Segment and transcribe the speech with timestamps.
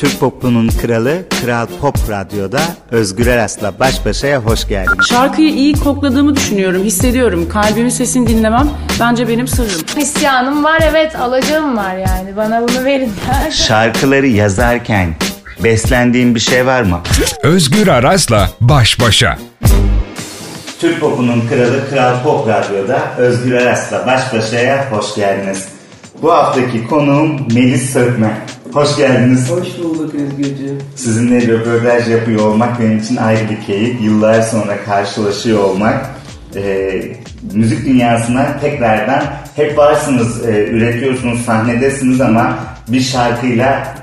[0.00, 5.06] Türk popunun kralı Kral Pop Radyo'da Özgür Eras'la baş başaya hoş geldiniz.
[5.08, 7.48] Şarkıyı iyi kokladığımı düşünüyorum, hissediyorum.
[7.48, 9.80] Kalbimin sesini dinlemem bence benim sırrım.
[9.96, 12.36] İsyanım var evet, alacağım var yani.
[12.36, 13.12] Bana bunu verin.
[13.50, 15.14] Şarkıları yazarken
[15.64, 17.00] beslendiğin bir şey var mı?
[17.42, 19.38] Özgür Aras'la baş başa.
[20.80, 25.68] Türk popunun kralı Kral Pop Radyo'da Özgür Eras'la baş başaya hoş geldiniz.
[26.22, 28.34] Bu haftaki konuğum Melis Sökmen.
[28.72, 29.50] Hoş geldiniz.
[29.50, 30.78] Hoş bulduk Özgürcüğüm.
[30.96, 34.00] Sizinle röportaj yapıyor olmak benim için ayrı bir keyif.
[34.00, 36.10] Yıllar sonra karşılaşıyor olmak.
[36.56, 37.02] Ee,
[37.52, 39.24] müzik dünyasına tekrardan
[39.56, 43.94] hep varsınız, e, üretiyorsunuz, sahnedesiniz ama bir şarkıyla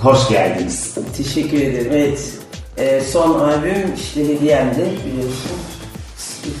[0.00, 0.94] hoş geldiniz.
[1.16, 1.92] Teşekkür ederim.
[1.92, 2.32] Evet.
[2.78, 5.52] Ee, son albüm işte hediyemdi biliyorsun.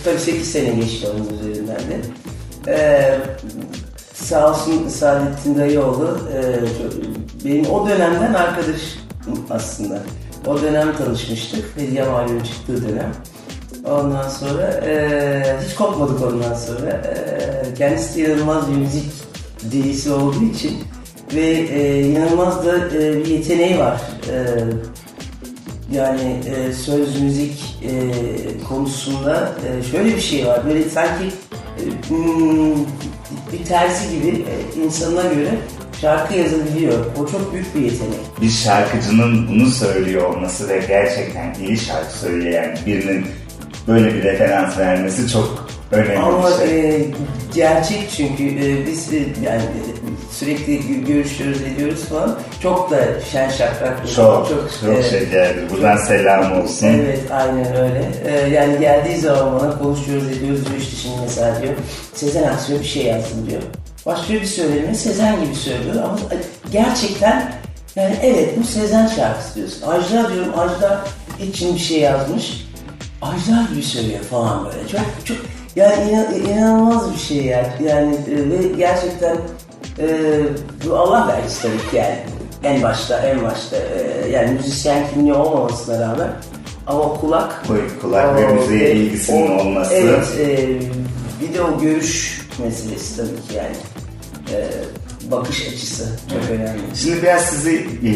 [0.04, 2.00] Tabii 8 sene geçti onun üzerinden de.
[2.68, 3.18] Ee,
[4.32, 6.18] sağ olsun Saadettin Dayıoğlu
[7.44, 9.00] benim o dönemden arkadaşım
[9.50, 9.98] aslında.
[10.46, 11.64] O dönem tanışmıştık.
[11.76, 13.12] Hediyem albümü çıktığı dönem.
[13.84, 16.90] Ondan sonra e, hiç kopmadık ondan sonra.
[16.90, 19.12] E, kendisi de inanılmaz bir müzik
[19.62, 20.78] delisi olduğu için
[21.34, 24.00] ve e, inanılmaz da e, bir yeteneği var.
[24.30, 24.64] E,
[25.92, 27.94] yani e, söz müzik e,
[28.68, 30.66] konusunda e, şöyle bir şey var.
[30.66, 31.24] Böyle sanki
[31.78, 32.84] e, hmm,
[33.52, 35.50] bir terzi gibi e, insanına göre
[36.00, 37.06] şarkı yazabiliyor.
[37.18, 38.40] O çok büyük bir yetenek.
[38.40, 43.26] Bir şarkıcının bunu söylüyor olması ve gerçekten iyi şarkı söyleyen birinin
[43.88, 45.61] böyle bir referans vermesi çok
[45.92, 46.96] önemli Ama bir şey.
[46.96, 47.04] e,
[47.54, 49.62] gerçek çünkü e, biz e, yani
[50.30, 52.38] sürekli görüşüyoruz ediyoruz falan.
[52.62, 54.08] Çok da şen şakrak.
[54.16, 55.70] Çok, çok, e, şekerdir.
[55.70, 56.86] Buradan selam olsun.
[56.86, 58.10] Evet aynen öyle.
[58.24, 61.74] Ee, yani geldiği zaman bana konuşuyoruz ediyoruz diyor işte şimdi mesela diyor.
[62.14, 63.62] Sezen Aksu'ya bir şey yazdım diyor.
[64.06, 66.18] Başlıyor bir söyleme Sezen gibi söylüyor ama
[66.72, 67.52] gerçekten
[67.96, 69.82] yani evet bu Sezen şarkısı diyorsun.
[69.88, 71.04] Ajda diyorum Ajda
[71.42, 72.66] için bir şey yazmış.
[73.22, 74.88] Ajda gibi söylüyor falan böyle.
[74.88, 75.36] Çok çok
[75.76, 77.66] yani inan- inanılmaz bir şey yani.
[77.88, 79.36] Yani e, ve gerçekten
[79.98, 80.08] e,
[80.86, 82.18] bu Allah vergisi tabii ki yani.
[82.64, 86.28] En başta en başta e, yani müzisyen kimliği olmamasına rağmen
[86.86, 89.94] ama kulak Kulak- kulak ve o- müziğe e, ilgisinin o- olması.
[89.94, 90.68] Evet e,
[91.40, 93.76] bir de o görüş meselesi tabii ki yani.
[94.52, 94.68] E,
[95.30, 96.80] bakış açısı çok önemli.
[96.94, 98.12] Şimdi biraz sizi e,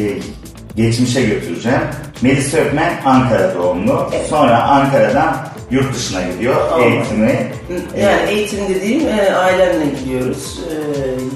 [0.77, 1.81] geçmişe götüreceğim.
[2.22, 4.11] Melis Sökmen Ankara doğumlu.
[4.15, 4.27] Evet.
[4.28, 5.37] Sonra Ankara'dan
[5.71, 6.84] yurt dışına gidiyor Allah.
[6.84, 7.53] eğitimi.
[8.00, 10.60] Yani eğitim dediğim e, ailemle gidiyoruz.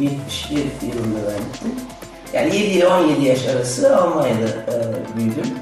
[0.00, 1.72] E, 71 yılında ben gittim.
[2.32, 4.76] Yani 7 ile 17 yaş arası Almanya'da e,
[5.16, 5.52] büyüdüm.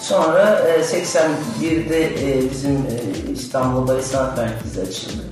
[0.00, 5.22] Sonra e, 81'de e, bizim e, İstanbul Bale Sanat Merkezi açıldı.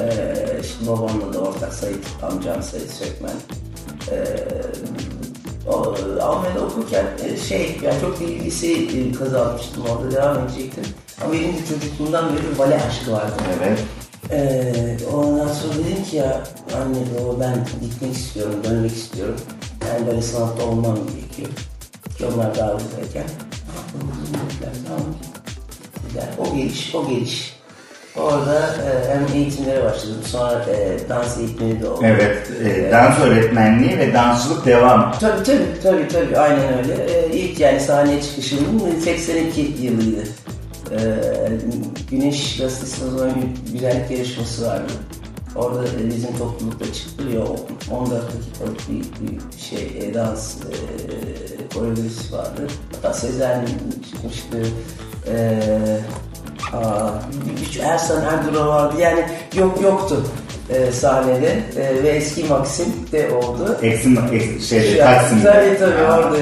[0.00, 0.06] E,
[0.60, 3.36] işte babamla da ortak Sayit, amcam Sayit Sökmen.
[4.10, 4.16] E,
[5.68, 10.84] o, Almanya'da okurken e, şey, yani çok lise e, kazanmıştım orada devam edecektim.
[11.22, 13.32] Ama benim de çocukluğumdan beri bir bale aşkı vardı.
[13.62, 13.78] Evet.
[14.30, 16.40] Ee, ondan sonra dedim ki ya
[16.76, 19.36] anne baba ben gitmek istiyorum, dönmek istiyorum.
[19.88, 21.48] Yani böyle sanatta olmam gerekiyor.
[22.18, 23.24] Ki onlar daha buradayken.
[24.88, 25.02] Tamam.
[26.08, 27.54] Dediler, O geliş, o geliş.
[28.16, 30.20] Orada e, hem eğitimlere başladım.
[30.26, 32.00] Sonra e, dans eğitimleri de oldu.
[32.04, 32.50] Evet.
[32.64, 35.12] e, dans öğretmenliği ve dansçılık devam.
[35.20, 36.94] Tabii tabii tabii tabii aynen öyle.
[36.94, 38.58] Ee, ilk yani sahneye çıkışım
[39.04, 40.28] 82 yılıydı.
[40.90, 41.58] Ee,
[42.10, 43.34] Güneş Gazetesi'nin o zaman
[43.72, 44.92] güzellik yarışması vardı.
[45.56, 47.56] Orada e, bizim toplulukta çıktı ya o
[47.90, 52.66] 14 dakikalık bir, bir şey e, dans e, koreografisi vardı.
[52.92, 53.66] Hatta Sezen
[54.10, 54.66] çıkmıştı.
[55.28, 55.60] E,
[56.72, 57.10] aa,
[57.82, 59.00] Ersan Erdoğan vardı.
[59.00, 59.24] Yani
[59.54, 60.24] yok yoktu
[60.70, 63.78] e, sahnede e, ve eski Maxim de oldu.
[63.82, 65.42] Eksim, eks, şeyde, Taksim'de.
[65.44, 66.36] Tabii tabii orada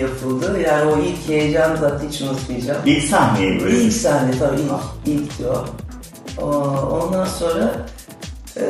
[0.00, 0.60] yapıldı.
[0.68, 2.80] Yani o ilk heyecanı zaten hiç unutmayacağım.
[2.86, 3.76] İlk sahneyi böyle.
[3.76, 5.64] İlk sahne tabii ilk, ilkti o.
[6.44, 7.72] O- Ondan sonra
[8.56, 8.62] e,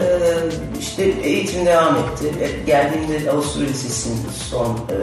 [0.81, 2.25] işte eğitim devam etti.
[2.45, 4.17] E, Geldiğimde Avusturya Lisesi'nin
[4.51, 4.95] son e,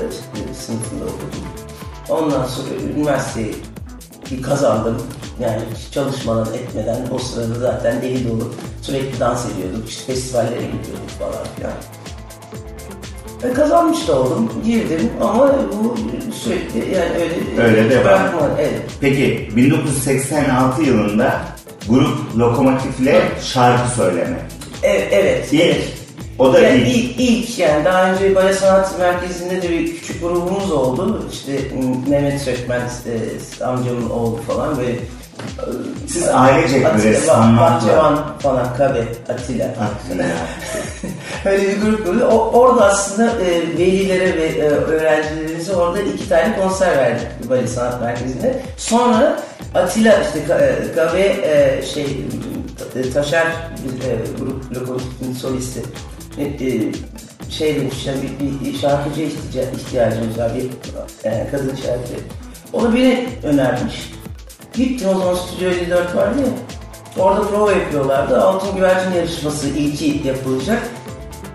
[0.54, 1.44] sınıfında okudum.
[2.10, 3.56] Ondan sonra üniversiteyi
[4.42, 4.98] kazandım.
[5.40, 9.90] Yani hiç çalışmadan etmeden o sırada zaten deli dolu sürekli dans ediyorduk.
[9.90, 11.74] İşte festivallere gidiyorduk falan filan.
[13.44, 15.96] E, kazanmış da oldum, girdim ama bu
[16.34, 18.04] sürekli yani öyle, Öyle devam.
[18.04, 18.82] bırakma, evet.
[19.02, 21.42] Peki 1986 yılında
[21.90, 24.38] grup Lokomotif'le şarkı söyleme.
[24.84, 25.54] Evet, evet.
[25.54, 26.01] İlk.
[26.42, 27.20] O da yani ilk.
[27.20, 27.50] ilk.
[27.50, 31.26] ilk yani daha önce Bale Sanat Merkezi'nde de bir küçük grubumuz oldu.
[31.34, 31.52] İşte
[32.10, 34.92] Mehmet Sökmen, e, amcamın oğlu falan böyle.
[34.92, 34.98] e,
[36.08, 36.86] Siz ailecek
[37.26, 39.66] sanatla- Bahçevan falan, Kabe, Atilla.
[39.66, 40.26] Atilla.
[41.46, 42.24] Öyle bir grup kurdu.
[42.54, 48.60] Orada aslında e, velilere ve e, öğrencilerimize orada iki tane konser verdik Bali Sanat Merkezi'nde.
[48.78, 49.40] Sonra
[49.76, 52.06] Atilla işte e, Kabe e, şey
[52.80, 55.82] Ta- Taşer e, grup lokomotifin solisti
[56.38, 56.92] e, e,
[57.50, 60.64] şey demiş yani bir, bir ihtiyac- ihtiyacımız var bir
[61.30, 62.16] e, kadın şarkıcı.
[62.74, 64.12] Onu beni önermiş.
[64.74, 66.48] Gittim o zaman Stüdyo 54 vardı ya.
[67.24, 68.42] Orada prova yapıyorlardı.
[68.42, 70.84] Altın Güvercin yarışması ilki yapılacak.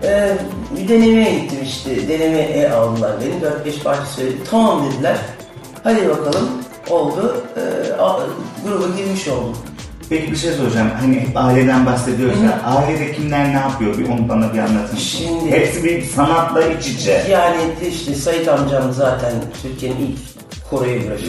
[0.03, 0.37] Ee,
[0.77, 2.07] bir denemeye gittim işte.
[2.07, 3.71] Denemeye aldılar beni.
[3.73, 4.37] 4-5 parça söyledi.
[4.51, 5.17] Tamam dediler.
[5.83, 6.49] Hadi bakalım.
[6.89, 7.45] Oldu.
[7.57, 7.93] Ee,
[8.65, 9.57] gruba girmiş oldum.
[10.09, 10.87] Peki bir şey soracağım.
[10.99, 12.61] Hani hep aileden bahsediyoruz ya.
[12.65, 13.97] Ailede kimler ne yapıyor?
[13.97, 14.97] Bir onu bana bir anlatın.
[14.97, 17.23] Şimdi- Hepsi bir sanatla iç içe.
[17.31, 17.57] Yani
[17.89, 19.31] işte Sait amcam zaten
[19.61, 20.17] Türkiye'nin ilk
[20.69, 21.27] koreografi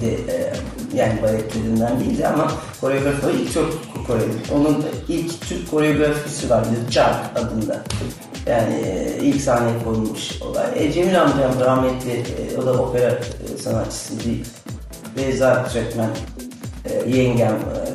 [0.00, 0.52] de e,
[0.94, 3.66] yani baletlerinden değildi ama koreografi ilk Türk
[4.06, 4.52] koreografi.
[4.54, 7.82] Onun ilk Türk koreografisi vardı Jack adında.
[8.46, 10.66] Yani e, ilk sahneye konulmuş olay.
[10.76, 14.44] E, Cemil amcam rahmetli e, o da opera e, sanatçısı değil.
[15.16, 16.08] Beyza Türkmen
[16.84, 17.93] e, yengem e,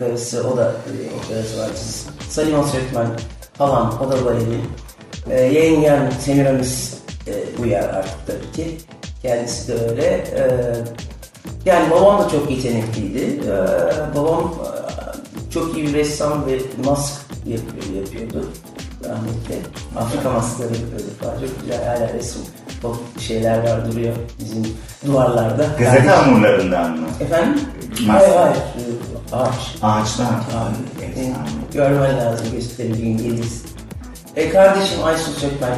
[0.00, 2.10] karısı o da e, opera sanatçısı.
[2.28, 3.06] Salima Sökmen
[3.58, 4.62] halam o da balerin.
[5.30, 6.94] E, yengem Semiramis
[7.26, 8.76] e, Uyar artık tabii ki.
[9.22, 10.04] Kendisi de öyle.
[10.06, 10.42] E,
[11.64, 13.40] yani babam da çok yetenekliydi.
[13.46, 17.14] E, babam e, çok iyi bir ressam ve mask
[17.46, 18.48] yapıyor, yapıyordu.
[19.08, 19.56] Rahmetli.
[19.96, 21.34] Afrika maskları yapıyordu falan.
[21.40, 22.42] Çok güzel hala resim
[22.84, 24.74] o şeyler var duruyor bizim
[25.06, 25.66] duvarlarda.
[25.78, 27.06] Gazete hamurlarından mı?
[27.20, 27.60] Efendim?
[28.06, 28.08] Mask.
[28.08, 28.56] Hayır hayır.
[29.32, 29.54] Ağaç.
[29.82, 30.00] Abi,
[31.04, 31.26] Efsane.
[31.74, 33.62] görmen lazım göstereceğim geliriz.
[34.36, 35.74] E, kardeşim Aysun Sökmen,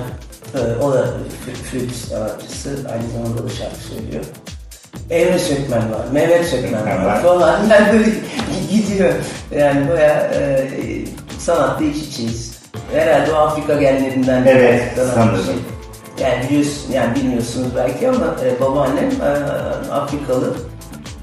[0.55, 4.25] e, o da fl- flüt sanatçısı, aynı zamanda da şarkı söylüyor.
[5.11, 7.23] Emre Sökmen var, Mehmet Sökmen var var.
[7.23, 7.61] falan.
[7.71, 8.11] Yani böyle
[8.71, 9.13] gidiyor.
[9.57, 10.69] Yani bayağı e,
[11.39, 12.53] sanatla iç içeyiz.
[12.93, 14.83] Herhalde o Afrika genlerinden Evet,
[15.15, 15.45] sanırım.
[16.21, 19.29] Yani biliyorsun, yani bilmiyorsunuz belki ama e, babaannem e,
[19.93, 20.55] Afrikalı,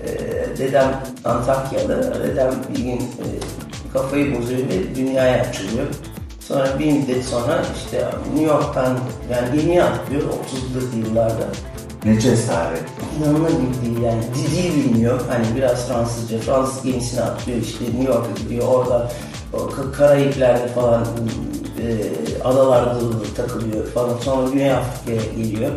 [0.05, 0.09] e,
[0.57, 3.25] dedem Antakyalı, dedem bir gün e,
[3.93, 5.87] kafayı bozuyor ve dünyaya açılıyor.
[6.39, 8.97] Sonra bir müddet sonra işte New York'tan
[9.31, 11.47] yani gemiye atlıyor 30'lu yıllarda.
[12.05, 12.83] Ne cesaret.
[13.17, 14.21] İnanılır gibi değil yani.
[14.35, 15.21] Dili bilmiyor.
[15.29, 16.39] Hani biraz Fransızca.
[16.39, 18.67] Fransız gemisine atlıyor işte New York'a gidiyor.
[18.67, 19.09] Orada
[19.97, 21.05] Karayipler'de falan
[21.81, 22.99] e, adalarda
[23.35, 24.17] takılıyor falan.
[24.17, 25.71] Sonra Güney Afrika'ya geliyor.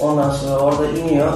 [0.00, 1.32] Ondan sonra orada iniyor.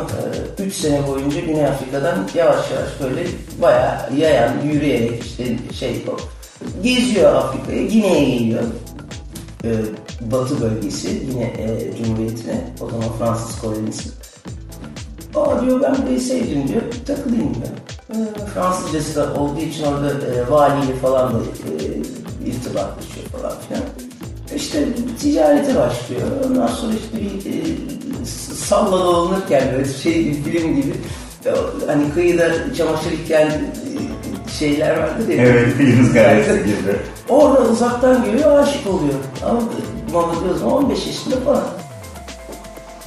[0.58, 3.26] 3 sene boyunca Güney Afrika'dan yavaş yavaş böyle
[3.62, 5.44] bayağı yayan, yürüyerek işte
[5.78, 6.04] şey.
[6.82, 7.86] Geziyor Afrika'ya.
[7.86, 8.62] Gine'ye geliyor
[9.64, 9.70] e,
[10.20, 14.10] batı bölgesi yine e, Cumhuriyeti'ne o zaman Fransız kolonisi.
[15.34, 18.26] Aa diyor ben burayı sevdim diyor takılayım diyor.
[18.26, 21.74] E, Fransızcası da olduğu için orada e, valiyle falan da e,
[22.48, 23.82] irtibatlaşıyor falan filan.
[24.56, 24.88] İşte
[25.20, 26.22] ticarete başlıyor.
[26.46, 27.76] Ondan sonra işte bir e,
[28.56, 30.94] salla dolanırken böyle şey film gibi
[31.46, 31.50] e,
[31.86, 35.44] hani kıyıda çamaşır yıkayan e, şeyler vardır ya.
[35.44, 36.96] Evet, film garajı gibi.
[37.28, 39.14] Orada uzaktan görüyor aşık oluyor.
[39.44, 39.60] Ama
[40.12, 41.64] Muhammed Yıldız 15 yaşında falan.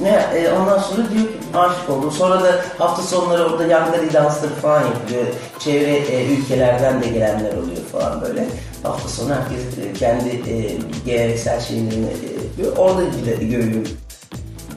[0.00, 2.10] Ne, e, ondan sonra diyor ki aşık oldum.
[2.10, 5.24] Sonra da hafta sonları orada yangari dansları falan yapıyor.
[5.58, 8.46] Çevre e, ülkelerden de gelenler oluyor falan böyle.
[8.82, 10.76] Hafta sonu herkes e, kendi e,
[11.06, 12.76] geleneksel şeylerini e, yapıyor.
[12.76, 13.02] Orada
[13.40, 13.86] görüyor.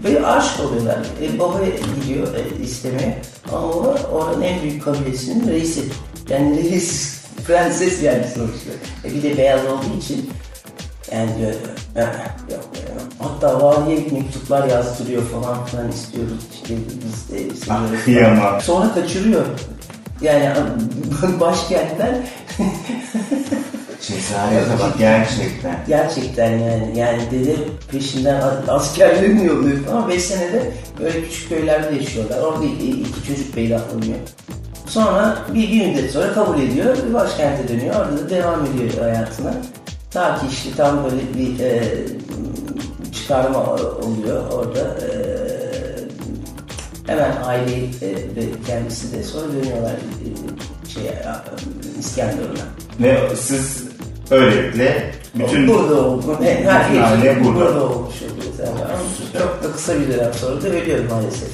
[0.04, 0.98] Ve aşık oluyorlar.
[1.22, 1.60] E, baba
[2.02, 3.22] gidiyor e, istemeye.
[3.54, 5.84] Ama baba oranın en büyük kabilesinin reisi.
[6.30, 8.70] Yani reis, prenses yani sonuçta.
[9.06, 10.30] E, bir de beyaz olduğu için
[11.12, 11.52] yani diyor,
[11.96, 12.02] "Eh,
[12.52, 13.02] yok, yok.
[13.20, 16.38] hatta valiye mektuplar yazdırıyor falan filan istiyoruz.
[16.54, 16.76] İşte
[17.06, 17.72] biz de
[18.42, 18.62] Ah.
[18.62, 19.46] Sonra kaçırıyor.
[20.22, 20.50] Yani
[21.40, 22.28] başkentten
[24.08, 25.80] Cesarete bak gerçekten.
[25.88, 27.56] Gerçekten yani yani dede
[27.92, 32.40] peşinden askerlerini yolluyor ama 5 senede böyle küçük köylerde yaşıyorlar.
[32.42, 34.18] Orada i- iki çocuk peydahlanıyor.
[34.86, 37.96] Sonra bir, bir müddet sonra kabul ediyor ve başkente dönüyor.
[37.96, 39.54] Orada da devam ediyor hayatına.
[40.12, 41.84] Ta ki işte tam böyle bir e,
[43.14, 44.80] çıkarma oluyor orada.
[44.80, 45.08] E,
[47.08, 52.66] hemen aileyi e, ve kendisi de sonra dönüyorlar e, şeye, e, İskenderun'a.
[53.00, 53.87] Ve siz
[54.32, 56.38] öylelikle bütün burada oldu.
[56.44, 57.60] Her, her bütün aile burada.
[57.60, 57.84] burada.
[57.84, 58.16] olmuş.
[58.68, 61.50] Ama çok da kısa bir dönem sonra da ölüyor maalesef.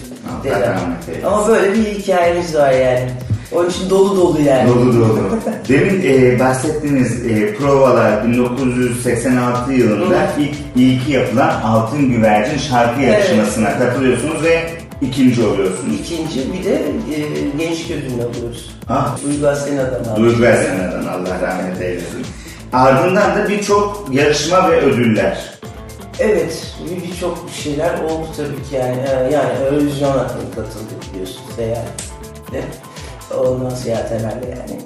[0.46, 0.80] Allah.
[1.26, 3.10] Ama böyle bir hikayemiz var yani.
[3.52, 4.70] Onun için dolu dolu yani.
[4.70, 5.20] Dolu dolu.
[5.68, 13.14] Demin e, bahsettiğiniz e, provalar 1986 yılında ilk ilki yapılan Altın Güvercin şarkı Evet.
[13.30, 14.70] yarışmasına katılıyorsunuz ve
[15.02, 16.00] ikinci oluyorsunuz.
[16.00, 18.72] İkinci bir de e, genç ödülünü alıyoruz.
[18.90, 19.18] Ah.
[19.26, 20.18] Duygu Asena'dan aldık.
[20.18, 22.26] Duygu Esena'dan Allah rahmet eylesin.
[22.74, 25.54] Ardından da birçok yarışma ve ödüller.
[26.20, 28.98] Evet, bir- birçok şeyler oldu tabii ki yani.
[29.34, 32.64] Yani Eurovision'a katıldık biliyorsunuz seyahatle.
[33.48, 34.82] Ondan seyahatlerle yani.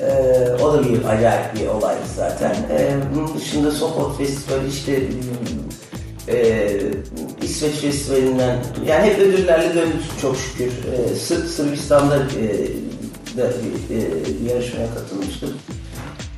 [0.00, 2.56] Ee, o da bir acayip bir olaydı zaten.
[2.70, 4.98] Ee, bunun dışında Sopot Festivali işte
[6.28, 6.68] e,
[7.42, 10.66] İsveç Festivali'nden yani hep ödüllerle döndük çok şükür.
[10.66, 12.48] Ee, Sır- Sırbistan'da e,
[13.38, 13.50] da
[13.90, 14.00] bir, e,
[14.44, 15.50] bir yarışmaya katılmıştım.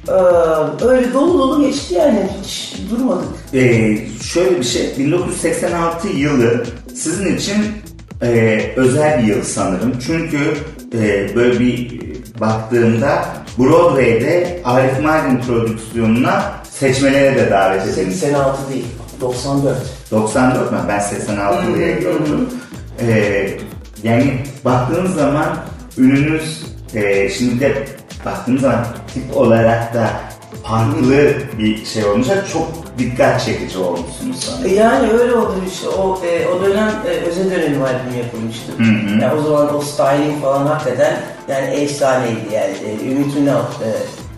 [0.09, 3.29] Ee, öyle dolu dolu geçti yani hiç durmadık.
[3.55, 7.57] Ee, şöyle bir şey, 1986 yılı sizin için
[8.23, 9.93] e, özel bir yıl sanırım.
[10.07, 10.39] Çünkü
[10.95, 12.01] e, böyle bir
[12.41, 13.25] baktığımda
[13.59, 18.17] Broadway'de Arif Mardin prodüksiyonuna seçmelere de davet edilmiş.
[18.17, 18.85] 86 değil,
[19.21, 19.77] 94.
[20.11, 20.79] 94 mü?
[20.89, 22.49] Ben 86 diye gördüm.
[23.01, 23.51] Ee,
[24.03, 25.57] yani baktığınız zaman
[25.99, 26.63] ününüz
[26.95, 27.87] e, şimdi de
[28.25, 30.11] baktığınız zaman tip olarak da
[30.63, 32.69] farklı bir şey olmuşsa çok
[32.99, 34.75] dikkat çekici olmuşsunuz sanırım.
[34.75, 38.73] Yani öyle oldu işte o e, o dönem e, özel dönem albüm yapılmıştı.
[38.79, 39.23] Hı hı.
[39.23, 42.75] Yani o zaman o styling falan hakikaten yani efsaneydi yani.
[42.87, 43.89] E, Ümit Ünal e,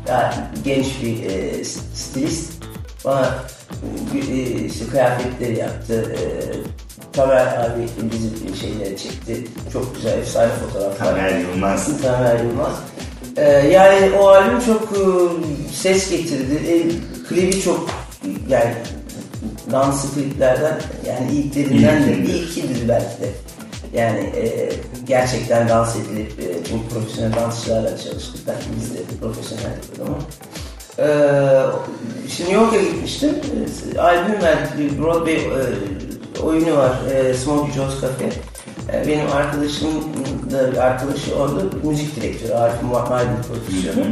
[0.09, 1.65] yani genç bir e,
[1.95, 2.53] stilist
[3.05, 3.29] bana
[4.15, 6.13] e, işte kıyafetleri yaptı.
[6.13, 6.21] E,
[7.13, 9.45] Tamer abi bizi şeyleri çekti.
[9.73, 11.07] Çok güzel efsane fotoğraflar.
[11.07, 12.03] Tamer Yılmaz.
[12.03, 12.73] Tamer Yılmaz.
[13.37, 15.03] Ee, yani o albüm çok e,
[15.75, 16.55] ses getirdi.
[16.55, 16.75] E,
[17.29, 17.91] klibi çok
[18.49, 18.75] yani
[19.73, 22.35] dans kliplerden yani ilklerinden de İlkidir.
[22.35, 23.31] ilkidir belki de.
[23.95, 24.71] Yani e,
[25.07, 28.47] gerçekten dans edilip e, çok profesyonel dansçılarla çalıştık.
[28.47, 30.19] Ben biz de profesyoneldik ama.
[30.99, 31.63] Ee,
[32.37, 33.31] şimdi New York'a gitmiştim.
[33.97, 34.99] Ee, albüm verdik.
[35.01, 36.93] Broadway e, oyunu var.
[37.15, 38.25] E, Smokey Joe's Cafe.
[38.93, 39.89] E, benim arkadaşım
[40.51, 42.53] da arkadaşı orada müzik direktörü.
[42.53, 44.07] Arif Mardin prodüksiyonu.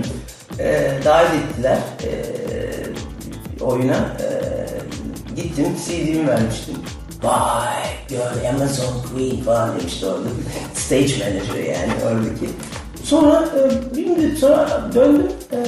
[0.59, 2.11] E, davet ettiler e,
[3.65, 3.97] oyuna.
[3.97, 4.65] E,
[5.37, 6.75] gittim CD'mi vermiştim.
[7.23, 10.29] Vay diyor Amazon Queen falan demişti orada.
[10.75, 12.51] Stage manager yani oradaki.
[13.05, 15.27] Sonra e, bir müddet sonra döndüm.
[15.53, 15.59] E,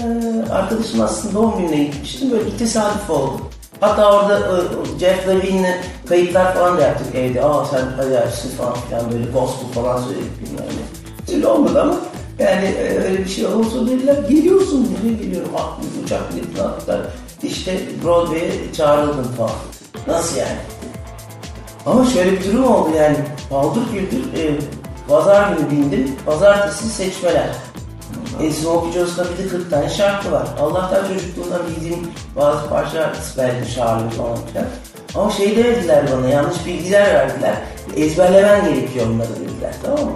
[0.52, 2.30] arkadaşım aslında doğum gününe gitmiştim.
[2.30, 3.45] Böyle bir tesadüf oldu.
[3.80, 5.74] Hatta orada e, Jeff Levine'le
[6.08, 7.44] kayıtlar falan da yaptık evde.
[7.44, 11.34] Aa sen acayipsin falan filan böyle gospel falan söyledik bilmem ne.
[11.34, 11.94] Öyle olmadı ama
[12.38, 15.50] yani e, öyle bir şey olsa dediler geliyorsun diye geliyorum.
[15.56, 17.00] Aklım uçak biletini attılar.
[17.42, 19.50] İşte Broadway'e çağrıldım falan.
[20.06, 20.58] Nasıl yani?
[21.86, 23.16] Ama şöyle bir durum oldu yani.
[23.50, 24.58] Paldır güldür e,
[25.08, 26.16] pazar günü bindim.
[26.26, 27.48] Pazartesi seçmeler.
[28.42, 30.46] E, Smokey Joe's'ta bir de 40 tane şarkı var.
[30.60, 34.66] Allah'tan çocukluğumdan bildiğim bazı parçalar belki Charlie falan filan.
[35.14, 37.54] Ama şey demediler bana, yanlış bilgiler verdiler.
[37.96, 40.12] Ezberlemen gerekiyor onları dediler, tamam mı?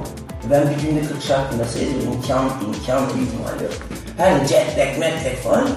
[0.50, 2.12] Ben bir günde 40 şarkı nasıl ezberim?
[2.16, 3.72] İmkan, imkan bir ihtimal yok.
[4.16, 5.68] Her gün jet lag, met lag falan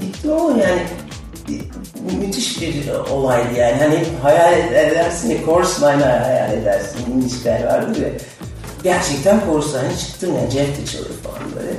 [0.00, 0.82] gitti ama yani
[1.48, 3.76] mü- müthiş bir olaydı yani.
[3.82, 6.98] Hani hayal edersin ya, chorus line'ı hayal edersin.
[7.14, 8.08] İngilizler vardır ya.
[8.82, 10.50] Gerçekten line'ı çıktım ya.
[10.50, 11.76] Jeff çalıyor falan böyle.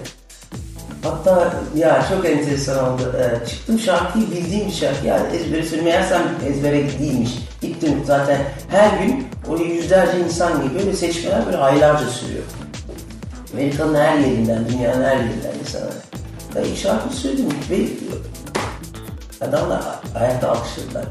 [1.03, 3.15] Hatta ya çok enteresan oldu.
[3.17, 5.07] Ee, çıktım şarkıyı bildiğim bir şarkı.
[5.07, 7.31] Yani ezbere söylemeyersem ezbere değilmiş.
[7.61, 8.37] Gittim zaten
[8.69, 12.43] her gün oraya yüzlerce insan geliyor ve seçmeler böyle aylarca sürüyor.
[13.53, 15.93] Amerika'nın her yerinden, dünyanın her yerinden insanlar.
[16.55, 17.87] Ben ilk şarkıyı söyledim ve
[19.45, 19.81] adamlar
[20.15, 21.05] ayakta alkışladılar.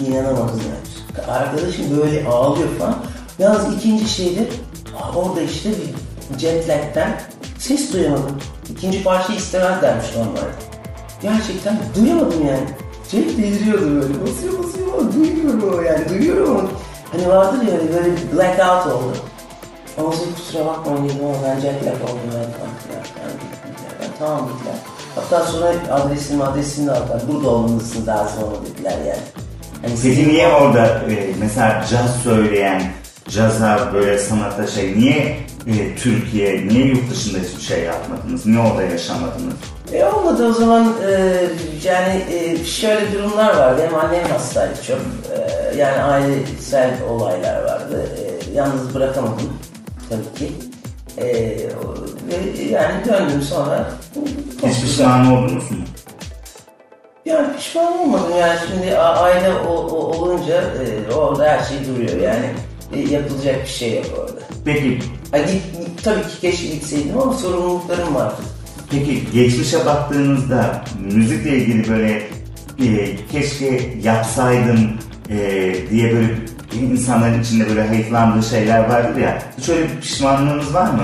[0.00, 1.30] İnanamadım yani.
[1.30, 2.96] Arkadaşım böyle ağlıyor falan.
[3.38, 4.46] Yalnız ikinci şeyde
[5.16, 7.20] orada işte bir jet lag'den
[7.58, 8.38] ses duyamadım.
[8.70, 10.52] İkinci parçayı istemezlermiş normalde.
[11.22, 12.68] Gerçekten duyamadım yani.
[13.10, 14.22] Jet deliriyordu böyle.
[14.22, 16.08] Basıyor basıyor ama duymuyorum o yani.
[16.08, 16.68] Duyuyorum ama.
[17.12, 19.16] Hani vardır ya hani böyle bir blackout oldu.
[19.98, 22.42] Ama size kusura bakmayın dedim ama ben jet lag oldum filan.
[22.42, 23.06] Yani,
[24.00, 24.74] yani, tamam dediler.
[25.14, 27.22] Hatta sonra adresimi adresini de aldılar.
[27.28, 29.22] Burada olmalısın daha sonra dediler yani.
[29.82, 32.82] Hani Peki niye orada e, mesela caz söyleyen,
[33.34, 35.36] caza böyle sanata şey, niye
[35.66, 38.46] e, Türkiye, niye yurt dışında hiçbir şey yapmadınız?
[38.46, 39.54] Niye orada yaşamadınız?
[39.92, 41.10] E olmadı o zaman e,
[41.84, 43.82] yani e, şöyle durumlar vardı.
[43.88, 44.96] Hem annem hastaydı çok.
[44.96, 48.06] E, yani ailesel olaylar vardı.
[48.18, 49.52] E, yalnız bırakamadım
[50.10, 50.52] tabii ki.
[51.18, 51.26] E,
[52.28, 53.90] ve yani döndüm sonra.
[54.66, 55.76] Hiç pişman oldunuz mu?
[57.24, 62.46] Yani pişman olmadım yani şimdi aile o, o- olunca e, orada her şey duruyor yani.
[62.92, 64.40] E, yapılacak bir şey yok orada.
[64.64, 64.98] Peki,
[65.32, 65.62] Ha, git,
[66.04, 68.42] tabii ki keşke gitseydim ama sorumluluklarım vardı.
[68.90, 70.84] peki geçmişe baktığınızda
[71.14, 72.22] müzikle ilgili böyle
[72.82, 74.90] e, keşke yapsaydım
[75.30, 75.36] e,
[75.90, 76.34] diye böyle
[76.92, 79.42] insanların içinde böyle hayıflandığı şeyler vardır ya.
[79.58, 81.02] Hiç öyle bir pişmanlığınız var mı?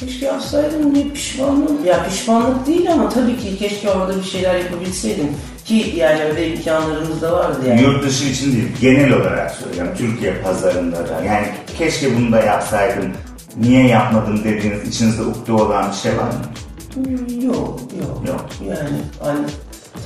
[0.00, 1.86] keşke yapsaydım diye pişmanlık.
[1.86, 5.28] Ya pişmanlık değil ama tabii ki keşke orada bir şeyler yapabilseydim.
[5.70, 7.82] Ki öyle imkanlarımız da vardı yani.
[7.82, 9.92] Yurt dışı için değil, genel olarak söylüyorum.
[9.98, 11.24] Türkiye pazarında da.
[11.24, 11.46] Yani
[11.78, 13.12] keşke bunu da yapsaydım,
[13.56, 17.12] niye yapmadım dediğiniz içinizde ukde olan bir şey var mı?
[17.44, 18.22] Yok, yok.
[18.28, 18.46] Yok.
[18.68, 18.88] Yani
[19.22, 19.38] hani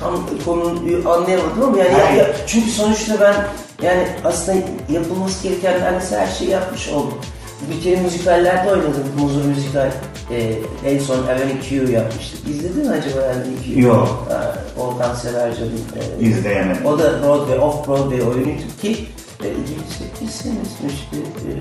[0.01, 2.19] tam konuyu anlayamadım ama yani Hayır.
[2.19, 3.35] ya- çünkü sonuçta ben
[3.87, 4.59] yani aslında
[4.93, 7.19] yapılması gereken neredeyse her şeyi yapmış oldum.
[7.83, 9.05] Kere müzikallerde oynadım.
[9.19, 9.91] Muzur müzikal.
[10.31, 10.53] Ee,
[10.87, 12.49] en son Avenue Q yapmıştık.
[12.49, 13.81] İzledin mi acaba Avenue Q?
[13.81, 14.27] Yok.
[14.31, 15.81] Ha, Volkan Severcan'ın.
[16.21, 16.87] e, İzleyemedim.
[16.87, 19.07] o da Broadway, Off-Broadway oyunuydu ki
[19.45, 19.47] e,
[20.19, 20.55] 8 sene
[20.89, 21.53] işte e,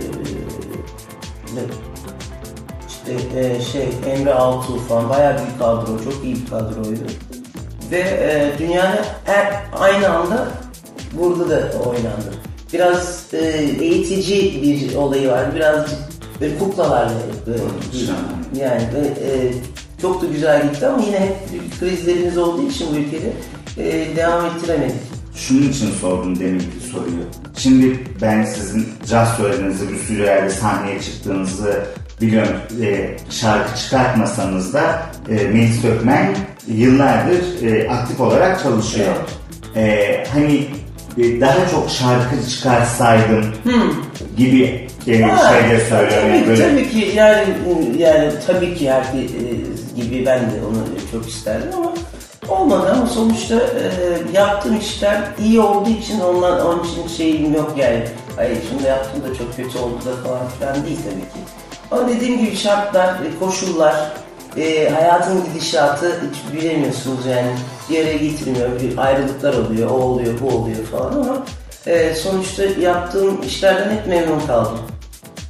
[2.88, 7.02] işte e, şey Emre Altuğ falan bayağı büyük kadro, çok iyi bir kadroydu.
[7.92, 10.48] Ve e, dünyanın her, aynı anda
[11.14, 12.34] burada da oynandı.
[12.74, 13.38] Biraz e,
[13.82, 15.56] eğitici bir olayı vardı.
[15.56, 16.00] Birazcık
[16.42, 17.14] böyle kuklalarla
[17.48, 17.62] böyle,
[18.56, 19.54] yani böyle, e,
[20.02, 21.36] çok da güzel gitti ama yine hep
[21.80, 23.34] krizlerimiz olduğu için bu ülkede
[23.78, 24.96] e, devam ettiremedik.
[25.36, 27.24] Şunun için sordum deminki soruyu.
[27.58, 31.86] Şimdi ben sizin caz söylediğinizi, bir sürü yerde sahneye çıktığınızı
[32.22, 32.56] biliyorum.
[32.82, 36.36] E, şarkı çıkartmasanız da e, Melis Sökmen
[36.68, 39.16] yıllardır e, aktif olarak çalışıyor.
[39.76, 40.68] E, hani
[41.18, 43.46] daha çok şarkı çıkarsaydım
[44.38, 46.30] gibi e, Ha, şeyler söylüyorum.
[46.40, 47.44] Tabii, Böyle tabii ki yani
[47.98, 49.32] yani tabii ki herkes
[49.96, 51.94] gibi ben de onu çok isterdim ama
[52.50, 53.92] olmadı ama sonuçta e,
[54.34, 58.04] yaptığım işler iyi olduğu için ondan onun için şeyim yok yani.
[58.36, 61.52] Hayır şunu da yaptım da çok kötü oldu da falan filan değil tabii ki.
[61.92, 63.96] Ama dediğim gibi şartlar, e, koşullar,
[64.58, 67.52] e, hayatın gidişatı hiç bilemiyorsunuz yani.
[67.90, 71.46] Bir yere getirmiyor, bir ayrılıklar oluyor, o oluyor, bu oluyor falan ama
[71.88, 74.78] e, sonuçta yaptığım işlerden hep memnun kaldım.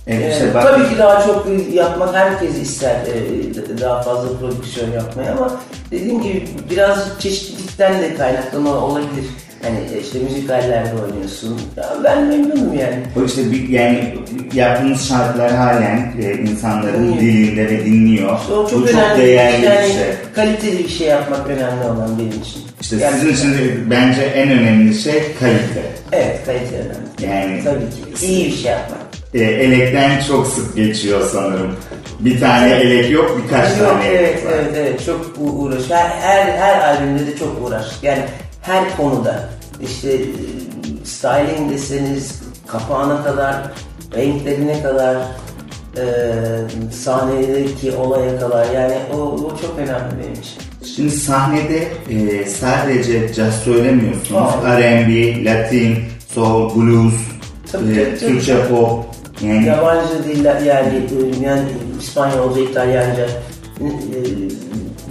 [0.07, 4.91] e, Ee, işte bak- tabii ki daha çok yapmak herkes ister e, daha fazla prodüksiyon
[4.91, 5.51] yapmayı ama
[5.91, 9.25] dediğim gibi biraz çeşitlilikten de kaynaklanma olabilir.
[9.63, 11.61] Hani işte müzikallerde oynuyorsun.
[11.77, 12.95] Ya ben memnunum yani.
[13.21, 14.15] O işte bir, yani
[14.53, 17.21] yaptığınız şarkılar halen e, insanların Dinliyor.
[17.21, 18.39] dilinde ve dinliyor.
[18.41, 20.03] İşte o çok Bu çok değerli yani bir şey.
[20.35, 22.63] Kaliteli bir şey yapmak önemli olan benim için.
[22.81, 25.83] İşte Yani- sizin için de bence en önemli şey kalite.
[26.11, 27.33] Evet kalite önemli.
[27.35, 28.25] Yani Tabii ki.
[28.25, 28.99] İyi bir şey yapmak.
[29.33, 31.75] e, elekten çok sık geçiyor sanırım.
[32.19, 34.51] Bir tane elek yok, birkaç Yok, tane evet, elek var.
[34.53, 35.05] evet, evet.
[35.05, 35.81] Çok uğraş.
[35.89, 37.85] Her, her, her albümde de çok uğraş.
[38.03, 38.19] Yani
[38.63, 39.49] her konuda.
[39.81, 40.21] işte e,
[41.05, 43.55] styling deseniz, kapağına kadar,
[44.15, 45.17] renklerine kadar,
[45.97, 46.05] e,
[46.91, 48.71] sahnedeki olaya kadar.
[48.73, 50.63] Yani o, o çok önemli benim için.
[50.95, 54.53] Şimdi sahnede e, sadece jazz söylemiyorsunuz.
[54.65, 55.97] R&B, Latin,
[56.33, 57.13] soul, blues,
[57.71, 58.31] Tabii, e, tabii, tabii.
[58.31, 59.05] Türkçe pop.
[59.41, 61.07] Yani Yabancı diller yani,
[61.43, 61.61] yani
[61.99, 63.25] İspanyolca, İtalyanca
[63.79, 63.85] e,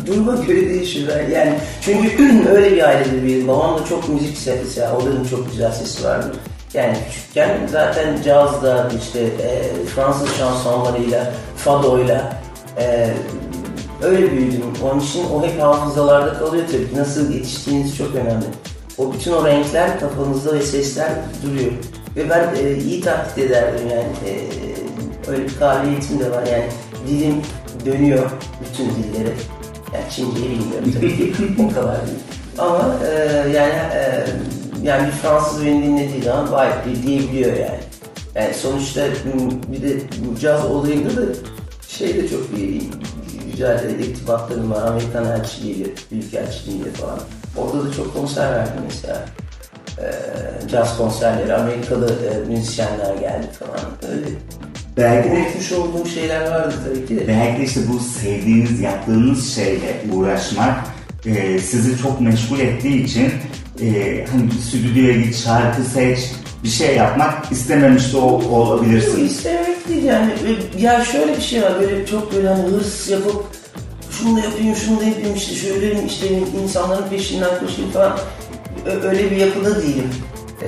[0.07, 1.09] duruma göre değişir.
[1.33, 3.49] Yani çünkü öyle bir ailede büyüdüm.
[3.49, 6.33] Babam da çok müzik sesi, onun çok güzel sesi vardı.
[6.75, 12.41] Yani küçükken zaten cazda işte e, Fransız şansonlarıyla, fadoyla
[12.79, 13.11] e,
[14.03, 14.63] öyle büyüdüm.
[14.83, 16.91] Onun için o hep hafızalarda kalıyor tabii.
[16.91, 16.97] ki.
[16.97, 18.45] Nasıl yetiştiğiniz çok önemli.
[18.99, 21.11] O bütün o renkler kafanızda ve sesler
[21.43, 21.73] duruyor.
[22.17, 24.33] Ve ben e, iyi taklit ederdim yani.
[24.33, 24.51] E,
[25.31, 26.67] öyle bir kabiliyetim de var yani.
[27.09, 27.43] Dilim
[27.87, 29.33] dönüyor bütün dilleri.
[29.95, 31.33] Yani Çince'yi bilmiyorum tabii ki.
[31.63, 32.19] o kadar değil.
[32.59, 33.15] Ama e,
[33.49, 34.27] yani e,
[34.83, 36.69] yani bir Fransız beni dinlediği zaman vay
[37.07, 37.81] diyebiliyor yani.
[38.35, 39.07] Yani sonuçta
[39.73, 41.23] bir de bu caz olayında da
[41.89, 42.91] şey de çok iyi,
[43.51, 44.83] güzel irtibatlarım var.
[44.83, 47.19] Amerikan elçiliğiyle, ülke elçiliğiyle falan.
[47.57, 49.25] Orada da çok konser verdim mesela.
[49.99, 53.82] Ee, caz konserleri, Amerikalı e, müzisyenler geldi falan.
[54.97, 57.29] Belki de unutmuş olduğum şeyler vardı tabii ki de.
[57.29, 60.77] Belki de işte bu sevdiğiniz, yaptığınız şeyle uğraşmak
[61.27, 63.33] e, sizi çok meşgul ettiği için
[63.83, 63.87] e,
[64.33, 66.19] hani stüdyoya git, şarkı seç,
[66.65, 69.33] bir şey yapmak istememiş de ol- olabilirsiniz.
[69.33, 70.31] İstemek değil yani.
[70.79, 73.45] Ya şöyle bir şey var böyle çok böyle hani hırs yapıp
[74.11, 76.27] şunu da yapayım, şunu da yapayım işte şöyle işte
[76.65, 78.19] insanların peşinden koşayım falan.
[79.03, 80.09] Öyle bir yapıda değilim.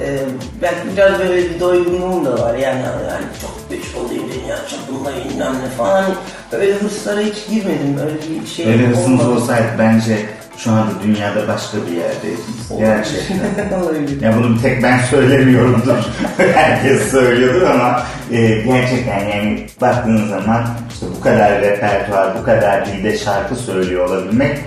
[0.00, 0.18] Ee,
[0.62, 5.52] belki biraz böyle bir doygunluğum da var yani yani çok güç olayım dünya çapında bilmem
[5.64, 6.02] ne falan.
[6.02, 6.14] Hani
[6.52, 7.98] Öyle hırslara hiç girmedim.
[8.04, 9.40] Öyle bir şey Öyle hırsınız olmadı.
[9.40, 10.18] olsaydı bence
[10.56, 12.78] şu anda dünyada başka bir yerdeydiniz.
[12.78, 13.80] Gerçekten.
[13.82, 14.22] Olabilir.
[14.22, 15.96] Ya bunu tek ben söylemiyorumdur.
[16.54, 18.02] Herkes söylüyordur ama
[18.32, 24.58] e, gerçekten yani baktığın zaman işte bu kadar repertuar, bu kadar dilde şarkı söylüyor olabilmek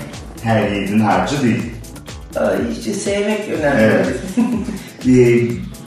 [0.43, 1.63] her yiğidin harcı değil.
[2.35, 3.81] Ay, işte sevmek önemli.
[3.81, 4.07] Evet.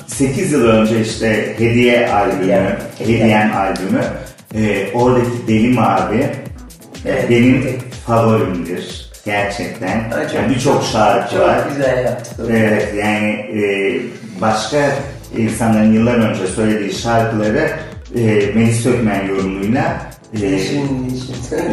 [0.07, 2.77] 8 yıl önce işte Hediye albümü.
[2.99, 4.05] Hediyem albümü
[4.55, 6.31] e, oradaki Deli Mavi e,
[7.07, 7.81] Evet, benim evet.
[8.07, 9.11] favorimdir.
[9.25, 10.11] Gerçekten.
[10.11, 11.59] Çok- Yani Birçok şarkı Çok var.
[11.77, 12.47] güzel yaptık.
[12.51, 14.01] Evet yani e,
[14.41, 14.79] başka
[15.39, 17.71] insanların yıllar önce söylediği şarkıları
[18.17, 18.21] e,
[18.55, 20.03] Melis Sökmen yorumuyla
[20.43, 20.47] e,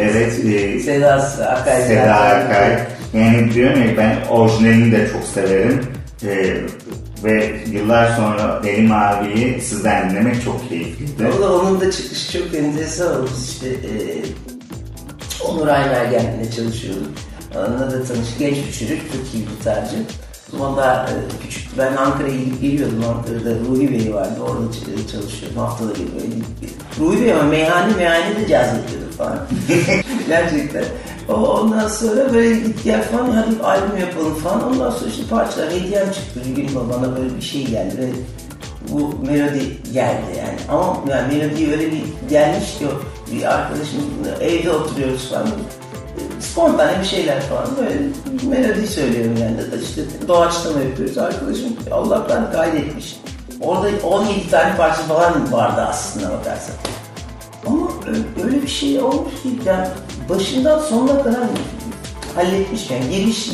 [0.02, 1.14] evet e, Seda
[1.50, 1.82] Akay.
[1.82, 2.14] Seda.
[2.16, 2.78] Akay.
[3.14, 5.80] Yani diyorum ya ben orijinalini de çok severim.
[6.28, 6.56] E,
[7.28, 11.24] ve yıllar sonra Deli Mavi'yi sizden dinlemek çok keyifliydi.
[11.42, 13.30] Da onun da çıkışı çok enteresan oldu.
[13.50, 13.94] İşte e,
[15.48, 17.08] Onur Aymergen'le çalışıyorduk.
[17.56, 18.40] Onunla da tanıştık.
[18.40, 19.96] Genç bir çocuk, çok iyi gitarcı.
[20.78, 21.14] Daha e,
[21.44, 21.70] küçüktü.
[21.78, 23.04] Ben Ankara'ya gidip geliyordum.
[23.10, 24.40] Ankara'da Ruhi Bey vardı.
[24.42, 25.58] Orada ç- çalışıyordum.
[25.58, 26.86] Haftada bir böyle gidip geliyordum.
[27.00, 29.48] Ruhi Bey ama meyhane meyhane de caz yapıyordu falan.
[30.28, 30.84] Gerçekten.
[31.30, 34.68] Ondan sonra böyle git gel falan hadi albüm yapalım falan.
[34.68, 36.40] Ondan sonra işte parçalar hediyem çıktı.
[36.46, 37.98] Bir gün bana böyle bir şey geldi.
[37.98, 38.10] Ve
[38.92, 40.58] bu melodi geldi yani.
[40.70, 42.86] Ama yani melodi öyle bir gelmiş ki
[43.32, 44.02] bir arkadaşım
[44.42, 45.48] evde oturuyoruz falan.
[46.40, 48.00] Spontane bir şeyler falan böyle
[48.50, 49.84] melodi söylüyorum yani.
[49.84, 51.76] İşte doğaçlama yapıyoruz arkadaşım.
[51.92, 53.18] Allah'tan kaydetmiş.
[53.62, 56.76] Orada 17 tane parça falan vardı aslında bakarsan.
[57.68, 57.88] Ama
[58.44, 59.88] öyle bir şey olmuş ki yani
[60.30, 61.40] başından sonuna kadar
[62.36, 63.50] halletmiş yani giriş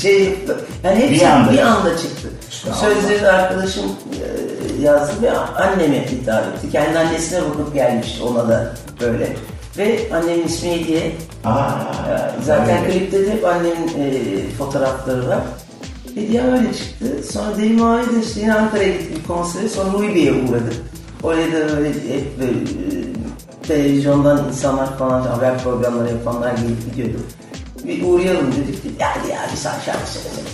[0.00, 0.34] şey
[0.84, 1.66] yani hepsi Bir bir anda.
[1.66, 2.28] anda, çıktı.
[2.50, 6.70] İşte Sözleri arkadaşım e, yazdı ve anneme hitap etti.
[6.72, 9.36] Kendi annesine bakıp gelmiş ona da böyle.
[9.78, 11.12] Ve annemin ismi Hediye.
[11.44, 11.50] Aa,
[12.10, 12.92] Ya, Zaten evet.
[12.92, 14.14] klipte de hep annemin e,
[14.58, 15.38] fotoğrafları var.
[16.14, 17.32] Hediyem öyle çıktı.
[17.32, 19.68] Sonra Deli Mavi de işte yine Ankara'ya gittik bir konsere.
[19.68, 20.74] Sonra Ruhi Bey'e uğradık.
[21.22, 23.11] Oraya da böyle hep böyle e,
[23.62, 27.18] televizyondan insanlar falan haber programları yapanlar gelip gidiyordu.
[27.84, 28.82] Bir uğrayalım dedik.
[28.98, 30.52] Geldi ya bir saat şarkı söyleseniz.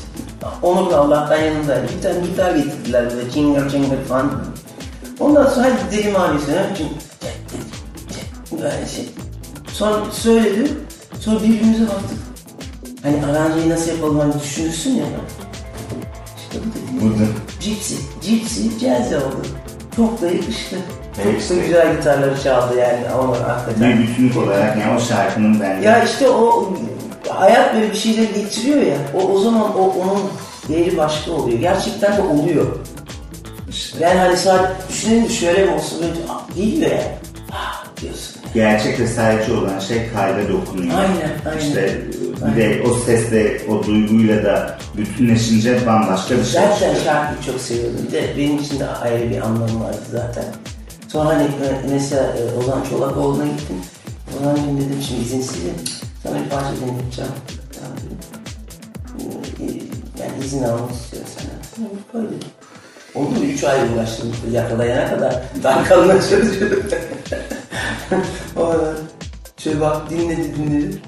[0.62, 1.86] Onur da Allah'tan yanındaydı.
[1.96, 4.44] Bir tane gitar getirdiler böyle çingır çingır falan.
[5.20, 6.70] Ondan sonra hadi Mavi söylüyorum.
[6.76, 6.94] Çünkü
[8.62, 9.08] böyle şey.
[9.72, 10.80] Sonra söyledim.
[11.20, 12.18] Sonra birbirimize baktık.
[13.02, 15.04] Hani aranjeyi nasıl yapalım hani düşünürsün ya.
[16.36, 17.14] İşte bu dedi.
[17.14, 17.24] Bu da
[17.60, 17.94] Cipsi.
[18.22, 19.46] Cipsi caz oldu.
[19.96, 20.76] Çok da yakıştı.
[21.22, 23.98] Çok da güzel gitarları çaldı yani ama hakikaten.
[23.98, 26.72] bir bütünlük olarak yani o şarkının bence Ya işte o
[27.28, 28.96] hayat böyle bir şeyler getiriyor ya.
[29.14, 30.20] O, o zaman o onun
[30.68, 31.58] değeri başka oluyor.
[31.58, 32.66] Gerçekten de oluyor.
[33.70, 36.14] işte Yani hani sadece de şöyle mi olsun böyle
[36.62, 37.02] geliyor ya.
[37.52, 38.36] Ah, diyorsun.
[38.54, 40.98] gerçek ve sadece olan şey kalbe dokunuyor.
[40.98, 41.66] Aynen, aynen.
[41.66, 41.98] İşte
[42.46, 46.94] bir de o sesle, o duyguyla da bütünleşince bambaşka bir şey çıkıyor.
[47.04, 48.06] şarkıyı çok seviyordum.
[48.12, 50.44] De benim için de ayrı bir anlamı vardı zaten.
[51.08, 53.76] Sonra hani e, mesela e, Ozan Çolakoğlu'na gittim.
[54.40, 55.74] Ozan'cığım dedim şimdi izinsizim.
[56.22, 57.30] Sana bir parça dinleteceğim.
[57.74, 58.18] Tamam dedim.
[59.60, 62.24] E, e, Yani izin almak istiyor senden.
[62.26, 62.38] Dedim.
[63.14, 65.42] Onu da üç ay uğraştım yakalayana kadar.
[65.62, 66.82] Daha kalına çözüyordum.
[68.56, 68.96] Oradan
[69.58, 71.02] şöyle bak dinledi dinledi.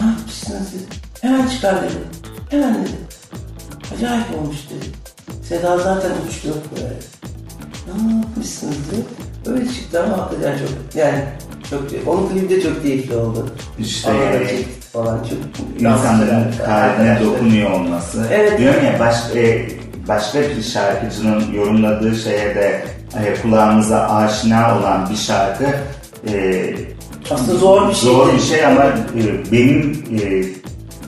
[0.00, 0.84] Ne yapmışsınız dedi.
[1.20, 1.94] Hemen çıkar dedi.
[2.50, 2.90] Hemen dedi.
[3.96, 4.86] Acayip olmuş dedi.
[5.48, 7.17] Seda zaten uçtu böyle.
[7.96, 9.04] Ne yapmışsınız dedi.
[9.46, 11.24] Öyle çıktı ama hakikaten çok yani
[11.70, 13.46] çok onun klibi de çok keyifli oldu.
[13.78, 15.38] İşte yani çektik falan çok
[15.80, 18.26] İnsanların kalbine dokunuyor olması.
[18.32, 18.58] Evet.
[18.58, 19.68] Diyorum ya baş, e,
[20.08, 22.84] başka bir şarkıcının yorumladığı şeye de
[23.24, 25.64] e, kulağımıza aşina olan bir şarkı
[26.28, 26.74] e,
[27.30, 28.10] Aslında zor bir şey.
[28.10, 30.44] Zor bir şey ama e, benim e,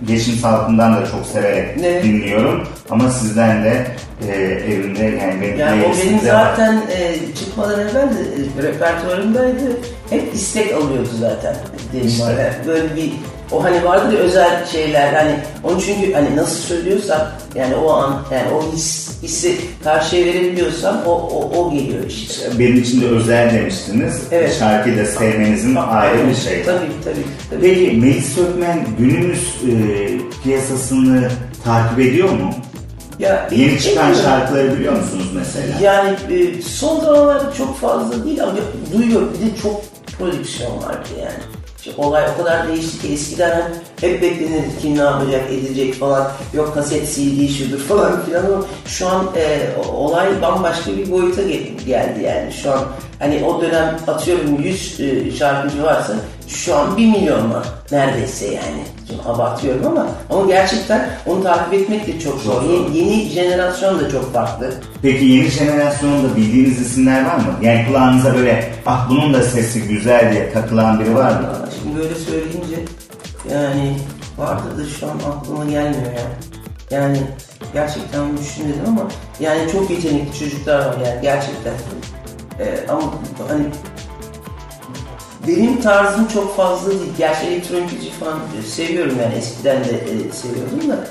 [0.07, 2.05] Geçim Salkım'dan da çok severek Evet.
[2.05, 2.63] dinliyorum.
[2.91, 3.87] Ama sizden de
[4.29, 6.23] e, evimde yani benim Yani o benim var.
[6.25, 9.77] zaten e, çıkmadan evvel de repertuarımdaydı.
[10.11, 11.57] Hep istek alıyordu zaten.
[12.05, 12.23] İşte.
[12.25, 12.67] bana.
[12.67, 13.13] Böyle bir
[13.53, 18.23] o hani vardır ya özel şeyler hani onu çünkü hani nasıl söylüyorsak yani o an
[18.33, 22.59] yani o his, hissi karşıya verebiliyorsam o, o, o geliyor işte.
[22.59, 24.23] Benim için de özel demiştiniz.
[24.31, 24.57] Evet.
[24.59, 26.65] Şarkıyı da sevmenizin ayrı bir şey.
[26.65, 27.25] Tabii tabii.
[27.51, 27.61] tabii.
[27.61, 30.09] Peki Melis Sökmen günümüz e,
[30.43, 31.31] piyasasını
[31.65, 32.55] takip ediyor mu?
[33.19, 35.81] Ya, Yeni çıkan şarkıları biliyor musunuz mesela?
[35.83, 38.53] Yani e, son zamanlarda çok fazla değil ama
[38.93, 39.23] duyuyor.
[39.23, 39.83] Bir de çok
[40.19, 41.60] prodüksiyon vardı yani.
[41.81, 43.63] İşte olay o kadar değişti ki eskiden
[44.01, 46.29] hep beklenir kim ne yapacak edecek falan.
[46.55, 49.59] Yok kaset CD şudur falan filan ama şu an e,
[49.93, 52.53] olay bambaşka bir boyuta ge- geldi yani.
[52.53, 52.81] Şu an
[53.19, 56.13] hani o dönem atıyorum 100 e, şarkıcı varsa
[56.49, 58.83] şu an 1 milyon var neredeyse yani.
[59.09, 62.63] Şimdi abartıyorum ama ama gerçekten onu takip etmek de çok zor.
[62.63, 64.73] Yeni, yeni jenerasyon da çok farklı.
[65.03, 67.55] Peki yeni jenerasyonda bildiğiniz isimler var mı?
[67.63, 71.49] Yani kulağınıza böyle ah bunun da sesi güzel diye takılan biri var mı?
[71.91, 72.85] Şimdi böyle söyleyince
[73.51, 73.97] yani
[74.39, 76.35] vardı da şu an aklıma gelmiyor yani.
[76.91, 77.21] Yani
[77.73, 79.09] gerçekten düşünmedim ama
[79.41, 81.73] yani çok yetenekli çocuklar var yani gerçekten.
[82.61, 83.03] Ee, ama
[83.49, 83.65] hani
[85.49, 87.13] benim tarzım çok fazla değil.
[87.19, 91.07] Gerçi elektronik müziği falan seviyorum yani eskiden de e, seviyordum da.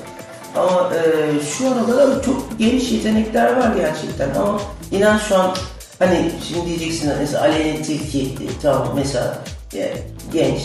[0.56, 4.60] Ama e, şu aralar çok geniş yetenekler var gerçekten ama
[4.92, 5.56] inan şu an
[5.98, 9.38] hani şimdi diyeceksin mesela Aleyna Tilki e, tamam mesela
[9.74, 9.92] e,
[10.32, 10.60] genç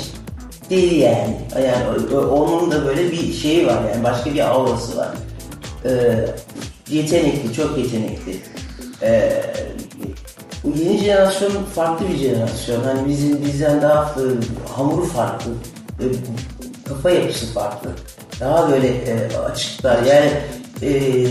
[0.69, 1.37] değil yani.
[1.65, 5.09] Yani onun da böyle bir şeyi var yani başka bir aurası var.
[5.85, 5.91] E,
[6.89, 8.37] yetenekli, çok yetenekli.
[9.01, 9.41] E,
[10.63, 12.83] bu yeni jenerasyon farklı bir jenerasyon.
[12.83, 14.23] Hani bizim bizden daha e,
[14.75, 15.51] hamuru farklı.
[15.99, 16.05] E,
[16.87, 17.89] kafa yapısı farklı.
[18.39, 20.03] Daha böyle e, açıklar.
[20.03, 20.31] Yani
[20.81, 21.25] e,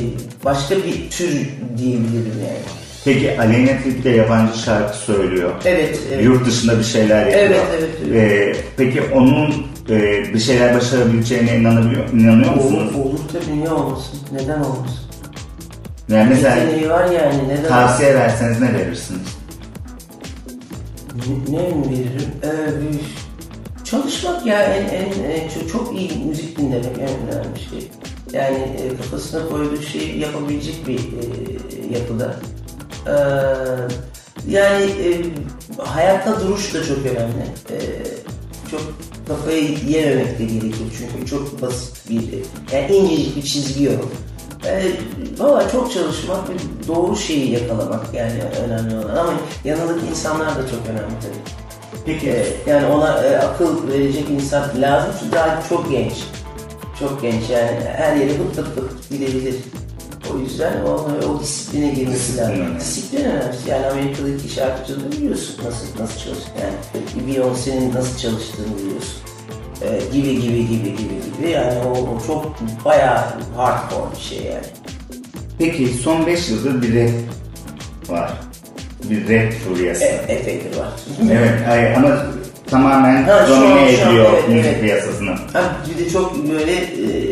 [0.45, 2.84] başka bir tür diyebilirim yani.
[3.05, 5.53] Peki Aleyna Tilki de yabancı şarkı söylüyor.
[5.65, 6.25] Evet, evet.
[6.25, 7.41] Yurt dışında bir şeyler yapıyor.
[7.41, 8.57] Evet, evet, evet.
[8.57, 9.51] Ee, peki onun
[9.91, 12.95] e, bir şeyler başarabileceğine inanabiliyor, inanıyor musunuz?
[12.95, 14.19] Olur, olur tabii niye olmasın?
[14.33, 14.99] Neden olmasın?
[16.09, 19.39] Yani mesela Yeteneği var yani neden tavsiye verseniz ne verirsiniz?
[21.49, 22.31] Ne, ne mi veririm?
[22.45, 27.91] Ee, çalışmak ya en, en, en çok, çok iyi müzik dinlemek en önemli şey.
[28.33, 32.37] Yani e, kafasına koyduğu şeyi yapabilecek bir e, yapıda.
[33.07, 33.13] Ee,
[34.49, 35.23] yani e,
[35.79, 37.45] hayatta duruş da çok önemli.
[37.71, 37.79] Ee,
[38.71, 38.81] çok
[39.29, 42.23] kafayı yememek de gerekiyor çünkü çok basit bir,
[42.73, 44.09] yani incecik bir çizgi yok.
[44.67, 44.91] Yani,
[45.39, 46.53] valla çok çalışmak ve
[46.89, 49.33] doğru şeyi yakalamak yani önemli olan ama
[49.65, 51.55] yanındaki insanlar da çok önemli tabii.
[52.07, 56.13] Peki Ee, yani ona e, akıl verecek insan lazım çünkü daha çok genç.
[57.01, 59.55] Çok genç yani her yere bıt bıt bıt gidebilir.
[60.35, 62.55] O yüzden o, o disipline girmesi Disiplin lazım.
[62.61, 62.81] önemli.
[62.81, 63.55] Disiplin önemli.
[63.69, 66.37] Yani Amerika'daki şarkıcıları biliyorsun nasıl nasıl çalışıyor.
[66.63, 66.75] Yani
[67.35, 69.15] Beyoncé'nin nasıl çalıştığını biliyorsun.
[69.83, 70.97] Ee, gibi gibi gibi gibi
[71.39, 71.51] gibi.
[71.51, 73.19] Yani o, o çok bayağı
[73.57, 74.65] hardcore bir şey yani.
[75.59, 77.11] Peki son 5 yıldır bir rap
[78.09, 78.33] var.
[79.11, 80.05] Bir rap furyası.
[80.05, 80.89] E, epeydir var.
[81.33, 82.27] Evet, ay- ama
[82.71, 84.81] tamamen Ha, domine ediyor evet, müzik evet.
[84.83, 85.31] piyasasını.
[85.53, 87.24] Ha, bir de çok böyle e,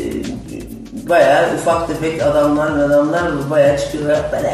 [1.08, 4.44] bayağı ufak tefek adamlar adamlar bayağı çıkıyorlar "Ben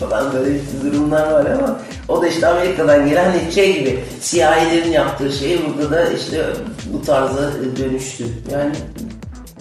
[0.00, 5.32] falan böyle durumlar var ama o da işte Amerika'dan gelen hani şey gibi siyahilerin yaptığı
[5.32, 6.44] şey burada da işte
[6.92, 8.24] bu tarza dönüştü.
[8.52, 8.72] Yani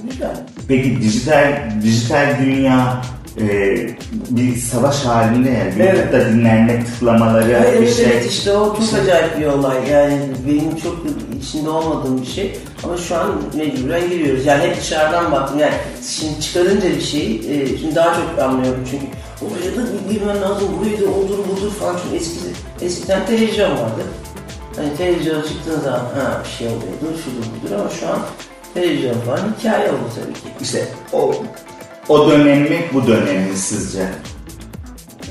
[0.09, 0.35] güzel.
[0.67, 3.01] Peki dijital dijital dünya
[3.41, 3.77] e,
[4.29, 5.65] bir savaş halinde ya.
[5.75, 5.97] Evet.
[5.97, 8.05] YouTube'da dinlenme tıklamaları Evet, bir evet, şey.
[8.05, 11.05] evet işte o çok acayip bir olay yani benim çok
[11.41, 15.73] içinde olmadığım bir şey ama şu an mecburen giriyoruz yani hep dışarıdan baktım yani
[16.07, 19.05] şimdi çıkarınca bir şey e, şimdi daha çok anlıyorum çünkü
[19.41, 22.39] oraya da bir girmen lazım burayı da odur budur falan çünkü eski,
[22.81, 24.01] eskiden televizyon vardı
[24.75, 28.19] hani televizyona çıktığın zaman ha bir şey oluyordu şudur budur ama şu an
[28.73, 30.39] televizyon falan hikaye oldu tabii ki.
[30.61, 31.33] İşte o
[32.09, 34.09] o dönem mi bu dönem mi sizce?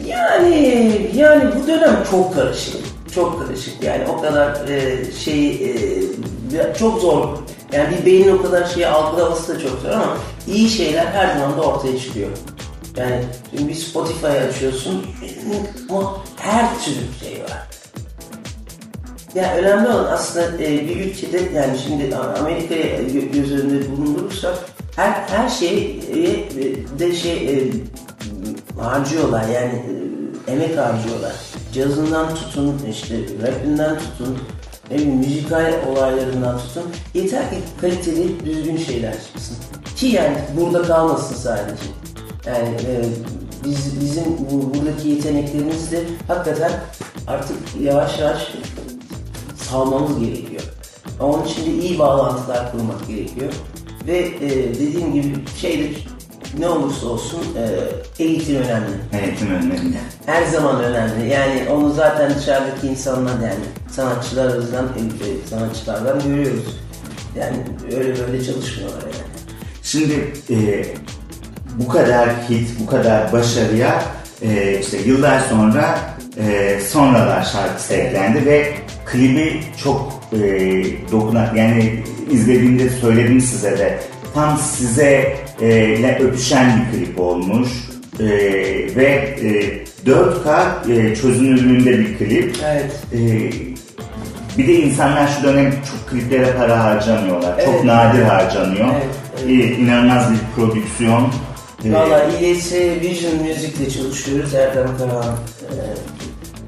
[0.06, 2.76] Yani yani bu dönem çok karışık.
[3.14, 7.28] Çok karışık yani o kadar e, şey e, çok zor.
[7.72, 11.58] Yani bir beynin o kadar şeyi algılaması da çok zor ama iyi şeyler her zaman
[11.58, 12.28] da ortaya çıkıyor.
[12.96, 13.24] Yani
[13.56, 15.06] şimdi bir Spotify açıyorsun
[15.90, 17.68] ama her türlü şey var.
[19.34, 24.54] Yani önemli olan aslında e, bir ülkede yani şimdi Amerika'yı gö- göz önünde bulundurursak
[24.96, 27.70] her her şey e, de şey e,
[28.80, 29.83] harcıyorlar yani
[30.48, 31.33] e, emek harcıyorlar.
[31.72, 34.38] Cazından tutun işte rapinden tutun
[34.90, 36.83] ne müzikal olaylarından tutun
[37.14, 39.57] yeter ki kaliteli düzgün şeyler çıksın.
[39.96, 41.85] Ki yani burada kalmasın sadece.
[42.46, 43.04] Yani e,
[43.64, 46.72] biz, bizim bu, buradaki yeteneklerimizi de hakikaten
[47.26, 48.52] artık yavaş yavaş
[49.57, 50.62] salmamız gerekiyor.
[51.20, 53.52] Onun için de iyi bağlantılar kurmak gerekiyor.
[54.06, 56.06] Ve e, dediğim gibi şeydir
[56.58, 58.90] ne olursa olsun e, eğitim önemli.
[59.12, 59.98] Eğitim önemli.
[60.26, 61.28] Her zaman önemli.
[61.28, 66.80] Yani onu zaten dışarıdaki insanlar yani sanatçılarımızdan, e, sanatçılardan görüyoruz.
[67.38, 67.56] Yani
[67.96, 69.34] öyle böyle çalışmıyorlar yani.
[69.82, 70.86] Şimdi e,
[71.78, 74.02] bu kadar hit, bu kadar başarıya
[74.42, 75.98] e, işte yıllar sonra
[76.36, 78.74] e, sonralar şarkısı eklendi ve
[79.14, 80.38] klibi çok e,
[81.12, 83.98] dokunan yani izlediğimde söyledim size de
[84.35, 87.68] tam size e, öpüşen bir klip olmuş
[88.20, 88.27] E,
[88.96, 89.05] ve
[89.42, 90.57] e, 4K
[90.92, 92.57] e, çözünürlüğünde bir klip.
[92.64, 92.92] Evet.
[93.12, 93.18] E,
[94.59, 97.64] bir de insanlar şu dönem çok kliplere para harcamıyorlar.
[97.64, 97.85] Çok Evet.
[97.85, 98.88] nadir harcanıyor.
[98.94, 99.05] Evet,
[99.64, 99.79] evet.
[99.79, 101.29] İnanılmaz bir prodüksiyon.
[101.85, 105.35] Ee, Valla İLS Vision Music'le çalışıyoruz Erdem Karahan.
[105.62, 105.74] Ee,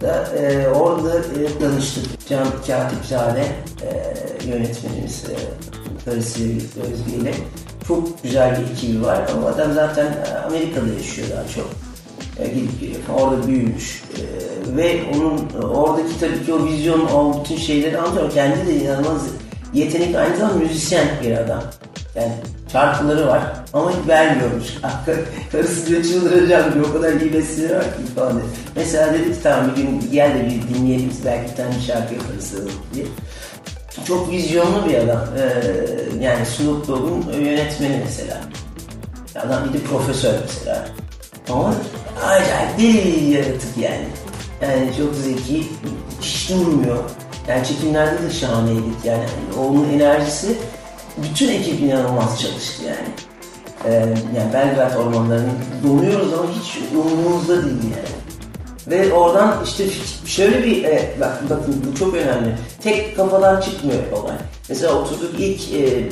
[0.01, 2.29] da, e, orada e, tanıştık.
[2.29, 3.47] Can Katipzade
[3.83, 5.37] e, yönetmenimiz e,
[6.07, 7.35] birlikte Özge ile.
[7.89, 11.71] Çok güzel bir ekibi var ama adam zaten e, Amerika'da yaşıyor daha çok.
[12.39, 13.01] E, gidip geliyor.
[13.19, 14.03] Orada büyümüş.
[14.15, 14.23] E,
[14.77, 18.33] ve onun oradaki tabii ki o vizyon, o bütün şeyleri anlıyor.
[18.33, 19.23] Kendi de inanılmaz
[19.75, 21.63] yetenek aynı zamanda müzisyen bir adam.
[22.17, 22.33] Yani
[22.73, 24.67] şarkıları var ama vermiyormuş.
[25.53, 26.87] Karısı diyor çıldıracağım diyor.
[26.91, 28.45] O kadar iyi besteleri var ki falan diye.
[28.77, 32.15] Mesela dedi ki tamam bir gün gel de bir dinleyelim belki bir tane bir şarkı
[32.15, 32.55] yaparız
[32.95, 33.07] diye.
[34.07, 35.25] Çok vizyonlu bir adam.
[35.39, 38.41] Ee, yani Snoop Dogg'un yönetmeni mesela.
[39.35, 40.89] Adam bir de profesör mesela.
[41.49, 41.75] Ama
[42.25, 44.07] acayip deli yaratık yani.
[44.63, 45.67] Yani çok zeki,
[46.21, 46.99] hiç durmuyor.
[47.49, 49.25] Yani çekimlerde de şahaneydik yani.
[49.59, 50.57] Onun enerjisi
[51.23, 53.09] bütün ekip inanılmaz çalıştı yani.
[53.85, 53.93] Ee,
[54.37, 55.51] yani Belgrad ormanlarını
[55.85, 58.17] donuyoruz ama hiç umurumuzda değil yani.
[58.87, 59.85] Ve oradan işte
[60.27, 62.57] şöyle bir, e, bak, bakın bu çok önemli.
[62.83, 64.37] Tek kafadan çıkmıyor olay.
[64.69, 66.09] Mesela oturduk ilk e,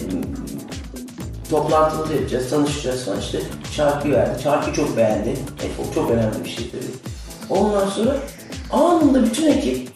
[1.51, 3.39] toplantımızı yapacağız, tanışacağız falan işte
[3.73, 4.43] şarkı verdi.
[4.43, 5.29] Şarkı çok beğendi.
[5.31, 7.61] E, o çok önemli bir şey tabii.
[7.61, 8.17] Ondan sonra
[8.73, 9.89] anında bütün ekip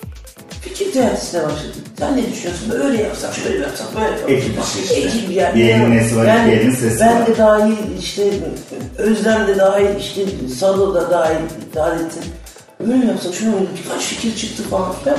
[0.78, 1.72] fikir teatisine başladı.
[1.98, 2.70] Sen ne düşünüyorsun?
[2.70, 4.30] Böyle yapsak, şöyle yapsak, böyle yapsak.
[4.30, 4.94] Ekip işi işte.
[4.94, 5.54] Ekip yani.
[5.54, 7.26] Bir elin nesi var, ben, iki elin sesi ben var.
[7.26, 8.30] de dahil, işte
[8.98, 10.22] Özlem de dahil, işte
[10.58, 11.36] Sado da dahil,
[11.74, 12.22] Saadettin.
[12.80, 15.18] Böyle yapsak, şunu öyle birkaç fikir çıktı falan filan.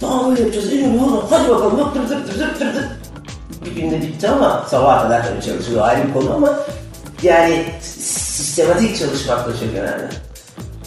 [0.00, 2.84] Daha böyle yapacağız, elim yolda, hadi bakalım, dır dır dır dır dır dır.
[3.64, 6.58] Bir günde bitti ama sabah kadar tabii çalışıyor, ayrı bir konu ama
[7.22, 10.08] yani sistematik çalışmak da çok önemli.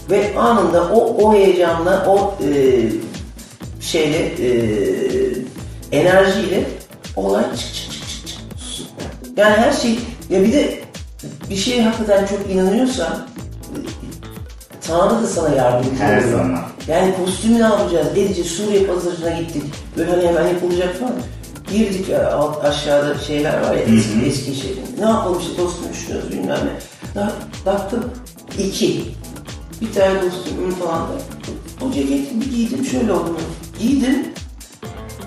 [0.10, 2.84] Ve anında o, o heyecanla, o e,
[3.94, 4.50] şeyle, e,
[5.92, 6.64] enerjiyle
[7.16, 8.38] olay çık çık çık çık
[8.78, 8.88] çık.
[9.38, 10.80] Yani her şey, ya bir de
[11.50, 13.28] bir şeye hakikaten çok inanıyorsan
[14.88, 16.32] Tanrı da sana yardımcı Her oluyor.
[16.32, 16.60] zaman.
[16.88, 18.08] Yani kostümü ne yapacağız?
[18.18, 18.52] Edeceğiz.
[18.52, 19.64] Suriye pazarına gittik.
[19.98, 21.14] Böyle hani hemen yapılacak falan.
[21.72, 24.78] Girdik ya, alt, aşağıda şeyler var ya eski, eski şeyin.
[25.00, 27.22] Ne yapalım işte kostüm düşünüyoruz bilmem ne.
[27.22, 27.32] Bak,
[27.66, 28.12] baktım
[28.60, 29.02] iki.
[29.82, 31.14] Bir tane kostümüm falan da.
[31.86, 33.38] O ceketi bir giydim şöyle oldu.
[33.84, 34.16] Giydim.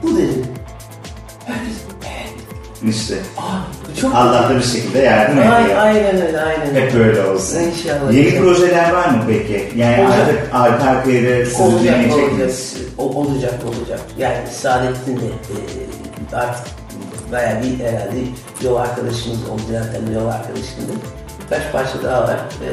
[0.03, 0.35] Bu evet.
[2.88, 5.79] İşte Aa, çok Allah da bir şekilde yardım Ay, ediyor.
[5.79, 6.81] aynen öyle aynen öyle.
[6.81, 7.59] Hep böyle olsun.
[7.61, 8.12] İnşallah.
[8.12, 9.73] Yeni projeler var mı peki?
[9.77, 10.19] Yani Olacak.
[10.21, 12.51] artık arka arkaya da sizi Olacak, olacak?
[12.99, 14.01] O- olacak, olacak.
[14.19, 16.66] Yani Saadettin de e, artık
[17.33, 18.16] bayağı bir herhalde
[18.64, 20.92] yol arkadaşımız oldu zaten yol arkadaşımdı.
[21.45, 22.37] Birkaç parça daha var.
[22.37, 22.71] E,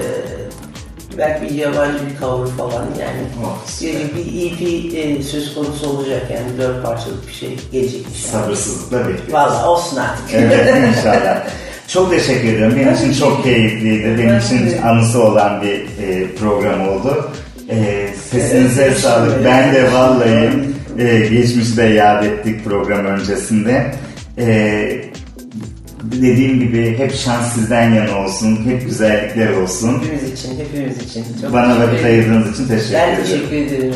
[1.18, 3.22] belki bir yabancı bir cover falan yani.
[3.46, 8.44] Oh, bir, bir EP e, söz konusu olacak yani dört parçalık bir şey gelecek inşallah.
[8.44, 9.34] Sabırsızlıkla bekliyoruz.
[9.34, 10.34] Valla olsun artık.
[10.34, 11.48] Evet inşallah.
[11.88, 12.74] Çok teşekkür ederim.
[12.76, 14.18] Benim için çok keyifliydi.
[14.18, 17.32] Benim için anısı olan bir e, program oldu.
[17.70, 19.46] E, sesinize Evet, sağlık.
[19.46, 20.50] Ben de vallahi
[21.00, 23.92] e, geçmişi de yad ettik program öncesinde.
[24.38, 25.03] E,
[26.22, 28.60] dediğim gibi hep şans sizden yana olsun.
[28.66, 30.02] Hep güzellikler olsun.
[30.04, 31.26] Hepimiz için, hepimiz için.
[31.42, 33.24] Çok Bana vakit ayırdığınız için teşekkür Ben ederim.
[33.24, 33.94] teşekkür ederim.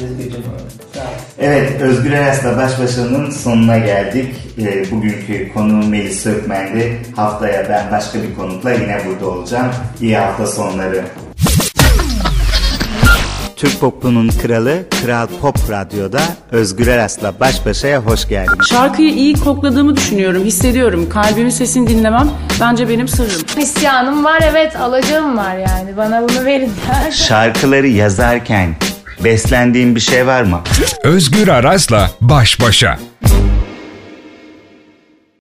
[1.40, 4.36] Evet, Özgür Eras'la baş başanın sonuna geldik.
[4.60, 6.98] Ee, bugünkü konuğum Melis Sökmen'di.
[7.16, 9.72] Haftaya ben başka bir konukla yine burada olacağım.
[10.02, 11.02] İyi hafta sonları.
[13.58, 18.68] Türk popunun kralı Kral Pop Radyo'da Özgür Eras'la baş başaya hoş geldiniz.
[18.68, 21.10] Şarkıyı iyi kokladığımı düşünüyorum, hissediyorum.
[21.10, 22.30] Kalbimin sesini dinlemem
[22.62, 23.42] bence benim sırrım.
[23.58, 25.98] İsyanım var evet alacağım var yani.
[25.98, 26.72] Bana bunu verin.
[27.12, 28.76] Şarkıları yazarken
[29.24, 30.62] beslendiğin bir şey var mı?
[31.04, 33.00] Özgür Araz'la baş başa.